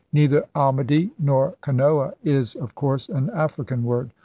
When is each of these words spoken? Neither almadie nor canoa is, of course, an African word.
Neither 0.11 0.45
almadie 0.55 1.11
nor 1.19 1.57
canoa 1.61 2.13
is, 2.23 2.55
of 2.55 2.73
course, 2.73 3.07
an 3.07 3.29
African 3.35 3.83
word. 3.83 4.09